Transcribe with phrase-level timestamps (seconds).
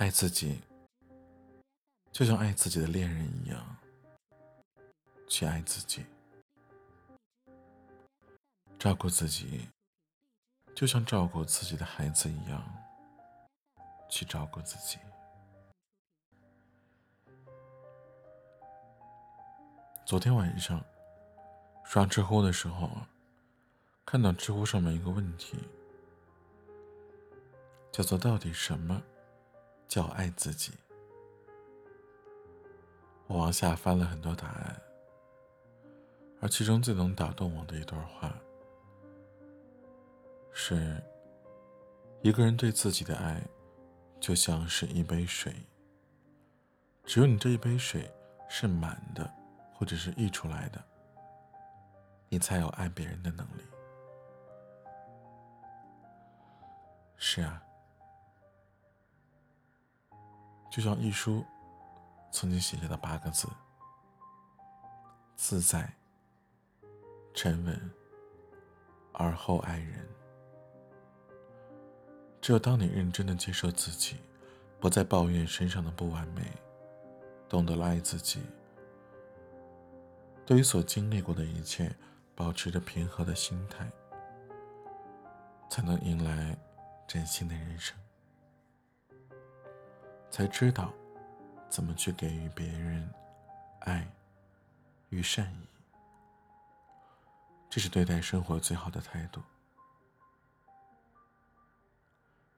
[0.00, 0.58] 爱自己，
[2.10, 3.76] 就像爱自己的恋人一样
[5.28, 6.00] 去爱自己；
[8.78, 9.68] 照顾自己，
[10.74, 12.64] 就像照顾自己的孩子一样
[14.08, 14.98] 去照顾自己。
[20.06, 20.82] 昨天晚上
[21.84, 22.90] 刷知乎的时候，
[24.06, 25.58] 看到知乎上面一个问题，
[27.92, 29.02] 叫做“到底什么
[29.90, 30.72] 叫爱自己”。
[33.28, 34.80] 我往下翻了很多答案，
[36.40, 38.34] 而其中最能打动我的一段话，
[40.52, 41.02] 是：
[42.22, 43.42] 一个人对自己的爱，
[44.18, 45.54] 就像是一杯水，
[47.04, 48.10] 只有你这一杯水
[48.48, 49.28] 是满的。
[49.72, 50.84] 或者是溢出来的，
[52.28, 53.62] 你才有爱别人的能力。
[57.16, 57.62] 是啊，
[60.70, 61.44] 就像一书
[62.30, 63.48] 曾经写下的八个字：
[65.34, 65.92] 自在、
[67.34, 67.90] 沉稳、
[69.12, 70.08] 而后爱人。
[72.40, 74.16] 只有当你认真的接受自己，
[74.78, 76.42] 不再抱怨身上的不完美，
[77.48, 78.40] 懂得了爱自己。
[80.46, 81.94] 对于所经历过的一切，
[82.34, 83.90] 保持着平和的心态，
[85.68, 86.56] 才能迎来
[87.06, 87.94] 崭新的人生。
[90.30, 90.92] 才知道
[91.68, 93.12] 怎么去给予别人
[93.80, 94.08] 爱
[95.08, 95.68] 与善意，
[97.68, 99.42] 这是对待生活最好的态度。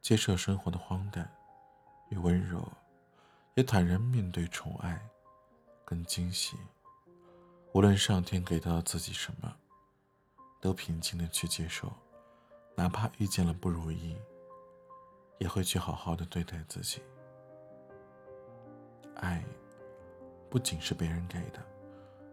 [0.00, 1.30] 接受生活的荒诞
[2.08, 2.66] 与温柔，
[3.54, 4.98] 也坦然面对宠爱
[5.84, 6.56] 跟惊喜。
[7.74, 9.54] 无论上天给到自己什么，
[10.58, 11.92] 都平静的去接受，
[12.74, 14.16] 哪怕遇见了不如意，
[15.38, 17.02] 也会去好好的对待自己。
[19.18, 19.44] 爱，
[20.50, 21.64] 不仅是别人给的，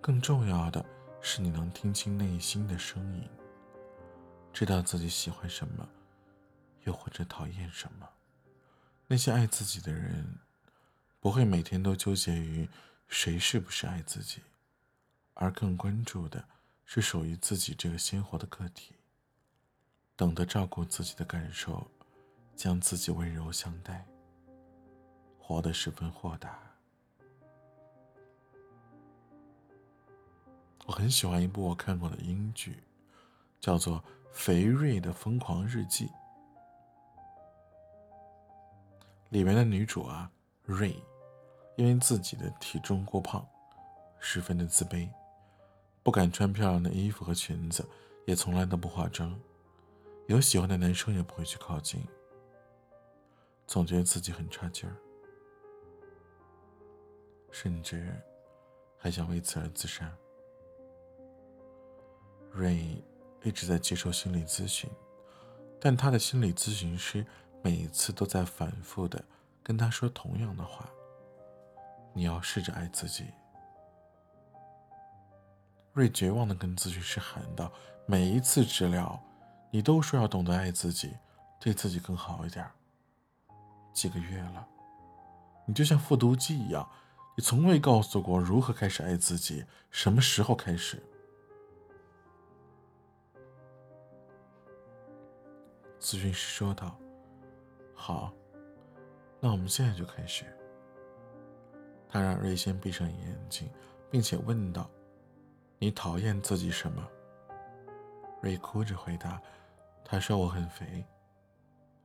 [0.00, 0.84] 更重要的
[1.20, 3.28] 是你能听清内心的声音，
[4.52, 5.88] 知道自己喜欢什么，
[6.84, 8.08] 又或者讨厌什么。
[9.06, 10.38] 那些爱自己的人，
[11.18, 12.68] 不会每天都纠结于
[13.08, 14.42] 谁是不是爱自己。
[15.34, 16.44] 而更关注的
[16.84, 18.94] 是属于自己这个鲜活的个体，
[20.14, 21.90] 懂得照顾自己的感受，
[22.54, 24.06] 将自己温柔相待，
[25.38, 26.69] 活得十分豁达。
[30.86, 32.82] 我很喜欢一部我看过的英剧，
[33.60, 33.98] 叫做
[34.32, 36.06] 《肥瑞的疯狂日记》，
[39.28, 40.30] 里面的女主啊，
[40.64, 40.94] 瑞，
[41.76, 43.46] 因为自己的体重过胖，
[44.18, 45.08] 十分的自卑。
[46.02, 47.86] 不敢穿漂亮的衣服和裙子，
[48.24, 49.38] 也从来都不化妆，
[50.26, 52.02] 有喜欢的男生也不会去靠近，
[53.66, 54.96] 总觉得自己很差劲儿，
[57.52, 58.12] 甚至
[58.96, 60.10] 还想为此而自杀。
[62.52, 63.02] 瑞
[63.42, 64.90] 一直在接受心理咨询，
[65.80, 67.24] 但他的心理咨询师
[67.62, 69.24] 每一次都在反复的
[69.62, 70.88] 跟他说同样的话
[72.12, 73.26] ：“你要试着爱自己。”
[75.94, 77.72] 瑞绝望的跟咨询师喊道
[78.04, 79.20] ：“每一次治疗，
[79.70, 81.16] 你都说要懂得爱自己，
[81.58, 82.68] 对自己更好一点。
[83.92, 84.66] 几个月了，
[85.66, 86.88] 你就像复读机一样，
[87.36, 91.02] 你从未告诉过如何开始爱自己，什么时候开始？”
[96.00, 96.98] 咨询师说道
[97.94, 98.32] ：“好，
[99.38, 100.44] 那我们现在就开始。”
[102.08, 103.70] 他让瑞先闭上眼睛，
[104.10, 104.90] 并且问道。
[105.78, 107.06] 你讨厌自己什么？
[108.42, 109.40] 瑞哭着回答
[110.04, 111.06] ：“他说我很肥，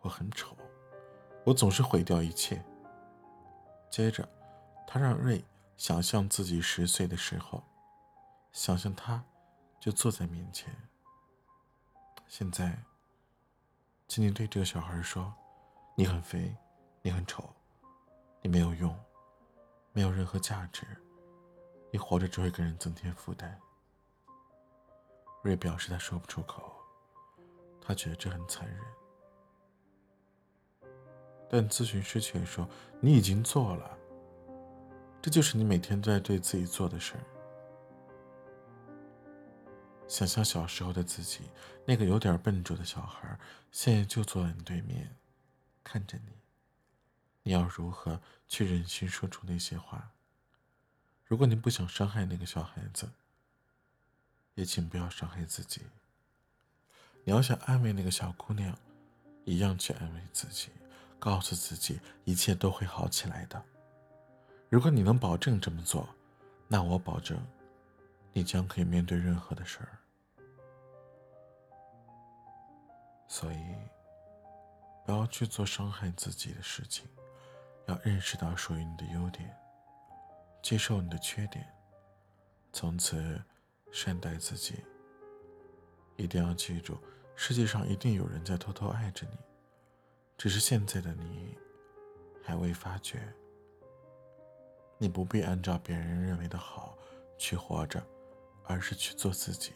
[0.00, 0.56] 我很丑，
[1.44, 2.64] 我总是毁掉一切。”
[3.90, 4.28] 接着，
[4.86, 5.44] 他让瑞
[5.76, 7.62] 想象自己十岁的时候，
[8.52, 9.22] 想象他
[9.78, 10.74] 就坐在面前。
[12.26, 12.76] 现在，
[14.10, 15.32] 请你对这个小孩说
[15.94, 16.52] ：“你很肥，
[17.00, 17.48] 你很丑，
[18.42, 18.92] 你没有用，
[19.92, 20.84] 没有任何价值。”
[21.92, 23.56] 你活着只会给人增添负担。
[25.44, 26.72] 瑞表示他说不出口，
[27.80, 28.80] 他觉得这很残忍。
[31.48, 32.68] 但咨询师却说
[32.98, 33.96] ：“你已经做了，
[35.22, 37.22] 这就是你每天都在对自己做的事儿。
[40.10, 41.42] 想象小时候的自己，
[41.86, 43.38] 那个有点笨拙的小孩，
[43.70, 45.14] 现在就坐在你对面，
[45.84, 46.32] 看着你。
[47.44, 50.10] 你要如何去忍心说出那些话？”
[51.24, 53.08] 如果你不想伤害那个小孩子，
[54.56, 55.82] 也请不要伤害自己。
[57.22, 58.76] 你要想安慰那个小姑娘，
[59.44, 60.70] 一样去安慰自己，
[61.20, 63.62] 告诉自己一切都会好起来的。
[64.68, 66.08] 如果你能保证这么做，
[66.66, 67.40] 那我保证，
[68.32, 69.98] 你将可以面对任何的事儿。
[73.30, 73.76] 所以，
[75.06, 77.08] 不要去做伤害自己的事情，
[77.86, 79.56] 要认识到属于你的优点，
[80.60, 81.64] 接受你的缺点，
[82.72, 83.40] 从此
[83.92, 84.84] 善待自己。
[86.16, 86.98] 一定要记住，
[87.36, 89.38] 世界上一定有人在偷偷爱着你，
[90.36, 91.56] 只是现在的你
[92.42, 93.32] 还未发觉。
[94.98, 96.98] 你不必按照别人认为的好
[97.38, 98.04] 去活着，
[98.64, 99.72] 而是去做自己。